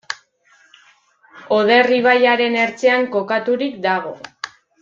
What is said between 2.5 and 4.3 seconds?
ertzean kokaturik dago.